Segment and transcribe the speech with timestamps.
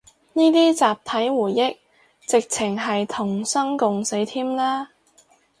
[0.33, 1.77] 呢啲集體回憶，
[2.25, 4.89] 直程係同生共死添啦